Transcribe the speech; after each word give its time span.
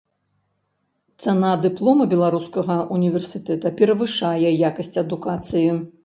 Цана 1.25 1.49
дыплома 1.65 2.07
беларускага 2.13 2.77
ўніверсітэта 2.95 3.71
перавышае 3.81 4.49
якасць 4.69 4.97
адукацыі. 5.03 5.67